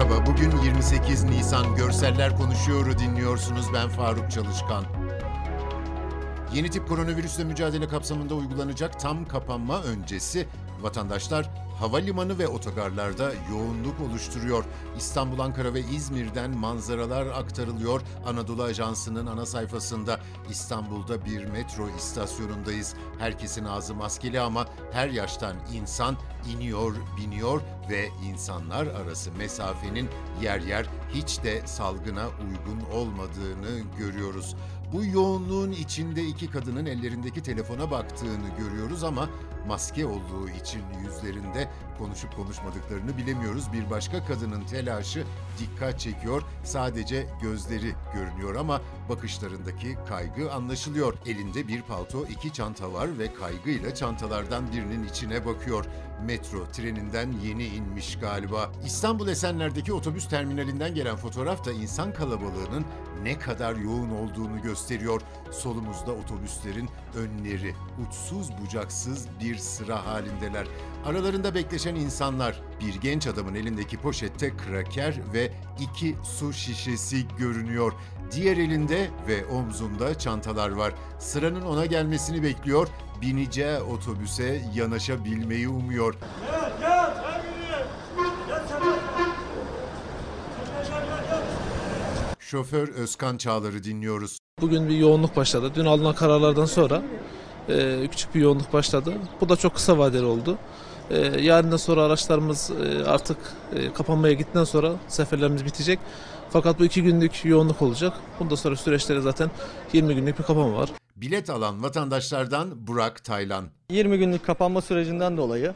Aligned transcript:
Bugün 0.00 0.50
28 0.64 1.24
Nisan 1.24 1.76
Görseller 1.76 2.36
Konuşuyor'u 2.36 2.98
dinliyorsunuz. 2.98 3.66
Ben 3.74 3.88
Faruk 3.88 4.30
Çalışkan. 4.30 4.84
Yeni 6.54 6.70
tip 6.70 6.88
koronavirüsle 6.88 7.44
mücadele 7.44 7.88
kapsamında 7.88 8.34
uygulanacak 8.34 9.00
tam 9.00 9.28
kapanma 9.28 9.82
öncesi 9.82 10.48
vatandaşlar 10.82 11.50
havalimanı 11.78 12.38
ve 12.38 12.48
otogarlarda 12.48 13.32
yoğunluk 13.50 14.00
oluşturuyor. 14.00 14.64
İstanbul, 14.96 15.38
Ankara 15.38 15.74
ve 15.74 15.80
İzmir'den 15.80 16.50
manzaralar 16.58 17.26
aktarılıyor. 17.26 18.00
Anadolu 18.26 18.62
Ajansı'nın 18.62 19.26
ana 19.26 19.46
sayfasında 19.46 20.20
İstanbul'da 20.50 21.24
bir 21.24 21.44
metro 21.44 21.88
istasyonundayız. 21.98 22.94
Herkesin 23.18 23.64
ağzı 23.64 23.94
maskeli 23.94 24.40
ama 24.40 24.66
her 24.92 25.08
yaştan 25.08 25.56
insan 25.74 26.16
iniyor, 26.54 26.94
biniyor 27.16 27.60
ve 27.90 28.08
insanlar 28.30 28.86
arası 28.86 29.32
mesafenin 29.32 30.08
yer 30.42 30.60
yer 30.60 30.86
hiç 31.14 31.42
de 31.42 31.66
salgına 31.66 32.26
uygun 32.28 32.90
olmadığını 32.92 33.80
görüyoruz. 33.98 34.56
Bu 34.92 35.04
yoğunluğun 35.04 35.70
içinde 35.72 36.22
iki 36.24 36.50
kadının 36.50 36.86
ellerindeki 36.86 37.42
telefona 37.42 37.90
baktığını 37.90 38.48
görüyoruz 38.58 39.04
ama 39.04 39.28
maske 39.66 40.06
olduğu 40.06 40.48
için 40.48 40.82
yüzlerinde 41.04 41.68
konuşup 41.98 42.36
konuşmadıklarını 42.36 43.16
bilemiyoruz. 43.16 43.72
Bir 43.72 43.90
başka 43.90 44.24
kadının 44.24 44.64
telaşı 44.64 45.24
dikkat 45.58 46.00
çekiyor. 46.00 46.42
Sadece 46.64 47.26
gözleri 47.42 47.94
görünüyor 48.14 48.54
ama 48.54 48.80
bakışlarındaki 49.08 49.98
kaygı 50.08 50.52
anlaşılıyor. 50.52 51.14
Elinde 51.26 51.68
bir 51.68 51.82
palto, 51.82 52.26
iki 52.26 52.52
çanta 52.52 52.92
var 52.92 53.18
ve 53.18 53.34
kaygıyla 53.34 53.94
çantalardan 53.94 54.72
birinin 54.72 55.08
içine 55.08 55.46
bakıyor. 55.46 55.84
Metro 56.26 56.66
treninden 56.72 57.32
yeni 57.44 57.66
inmiş 57.66 58.18
galiba. 58.18 58.72
İstanbul 58.86 59.28
Esenler'deki 59.28 59.92
otobüs 59.92 60.28
terminalinden 60.28 60.94
gelen 60.94 61.16
fotoğraf 61.16 61.66
da 61.66 61.72
insan 61.72 62.12
kalabalığının 62.14 62.84
ne 63.22 63.38
kadar 63.38 63.76
yoğun 63.76 64.10
olduğunu 64.10 64.62
gösteriyor. 64.62 65.20
Solumuzda 65.50 66.12
otobüslerin 66.12 66.88
önleri 67.16 67.74
uçsuz 68.06 68.50
bucaksız 68.60 69.26
bir 69.40 69.49
sıra 69.56 70.06
halindeler. 70.06 70.66
Aralarında 71.04 71.54
bekleşen 71.54 71.94
insanlar, 71.94 72.60
bir 72.80 72.94
genç 72.94 73.26
adamın 73.26 73.54
elindeki 73.54 73.96
poşette 73.96 74.56
kraker 74.56 75.20
ve 75.34 75.52
iki 75.80 76.16
su 76.38 76.52
şişesi 76.52 77.28
görünüyor. 77.38 77.92
Diğer 78.32 78.56
elinde 78.56 79.10
ve 79.28 79.46
omzunda 79.46 80.18
çantalar 80.18 80.70
var. 80.70 80.92
Sıranın 81.18 81.62
ona 81.62 81.86
gelmesini 81.86 82.42
bekliyor. 82.42 82.88
Bineceği 83.22 83.78
otobüse 83.78 84.62
yanaşabilmeyi 84.74 85.68
umuyor. 85.68 86.14
Şoför 92.38 92.88
Özkan 92.88 93.36
Çağlar'ı 93.36 93.84
dinliyoruz. 93.84 94.38
Bugün 94.60 94.88
bir 94.88 94.96
yoğunluk 94.96 95.36
başladı. 95.36 95.72
Dün 95.74 95.84
alınan 95.84 96.14
kararlardan 96.14 96.64
sonra 96.64 97.02
e, 97.68 98.06
küçük 98.10 98.34
bir 98.34 98.40
yoğunluk 98.40 98.72
başladı. 98.72 99.12
Bu 99.40 99.48
da 99.48 99.56
çok 99.56 99.74
kısa 99.74 99.98
vadeli 99.98 100.24
oldu. 100.24 100.58
E, 101.10 101.18
yarından 101.40 101.76
sonra 101.76 102.02
araçlarımız 102.02 102.70
e, 102.70 103.04
artık 103.04 103.36
e, 103.74 103.92
kapanmaya 103.92 104.34
gittikten 104.34 104.64
sonra 104.64 104.92
seferlerimiz 105.08 105.64
bitecek. 105.64 105.98
Fakat 106.50 106.78
bu 106.78 106.84
iki 106.84 107.02
günlük 107.02 107.44
yoğunluk 107.44 107.82
olacak. 107.82 108.12
Bundan 108.40 108.54
sonra 108.54 108.76
süreçleri 108.76 109.22
zaten 109.22 109.50
20 109.92 110.14
günlük 110.14 110.38
bir 110.38 110.44
kapanma 110.44 110.76
var. 110.76 110.90
Bilet 111.16 111.50
alan 111.50 111.82
vatandaşlardan 111.82 112.86
Burak 112.86 113.24
Taylan. 113.24 113.64
20 113.90 114.18
günlük 114.18 114.46
kapanma 114.46 114.82
sürecinden 114.82 115.36
dolayı 115.36 115.74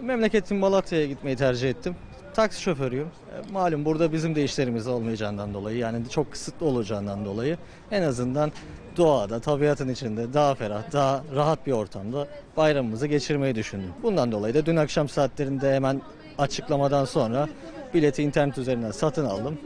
memleketim 0.00 0.58
Malatya'ya 0.58 1.06
gitmeyi 1.06 1.36
tercih 1.36 1.70
ettim. 1.70 1.96
Taksi 2.36 2.62
şoförüyüm. 2.62 3.06
E, 3.06 3.52
Malum 3.52 3.84
burada 3.84 4.12
bizim 4.12 4.34
de 4.34 4.44
işlerimiz 4.44 4.86
olmayacağından 4.86 5.54
dolayı 5.54 5.78
yani 5.78 6.08
çok 6.10 6.32
kısıtlı 6.32 6.66
olacağından 6.66 7.24
dolayı 7.24 7.58
en 7.90 8.02
azından 8.02 8.52
doğada, 8.96 9.40
tabiatın 9.40 9.88
içinde 9.88 10.32
daha 10.34 10.54
ferah, 10.54 10.92
daha 10.92 11.22
rahat 11.34 11.66
bir 11.66 11.72
ortamda 11.72 12.28
bayramımızı 12.56 13.06
geçirmeyi 13.06 13.54
düşündüm. 13.54 13.90
Bundan 14.02 14.32
dolayı 14.32 14.54
da 14.54 14.66
dün 14.66 14.76
akşam 14.76 15.08
saatlerinde 15.08 15.74
hemen 15.74 16.02
açıklamadan 16.38 17.04
sonra 17.04 17.48
bileti 17.94 18.22
internet 18.22 18.58
üzerinden 18.58 18.90
satın 18.90 19.24
aldım. 19.24 19.58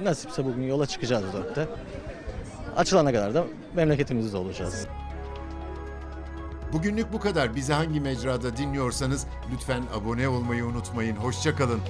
E, 0.00 0.04
Nasipse 0.04 0.44
bugün 0.44 0.62
yola 0.62 0.86
çıkacağız 0.86 1.24
dörtte. 1.32 1.66
Açılana 2.76 3.12
kadar 3.12 3.34
da 3.34 3.44
memleketimizde 3.74 4.36
olacağız. 4.36 4.86
Bugünlük 6.72 7.12
bu 7.12 7.20
kadar. 7.20 7.56
Bizi 7.56 7.72
hangi 7.72 8.00
mecrada 8.00 8.56
dinliyorsanız 8.56 9.26
lütfen 9.52 9.82
abone 9.94 10.28
olmayı 10.28 10.64
unutmayın. 10.64 11.16
Hoşçakalın. 11.16 11.80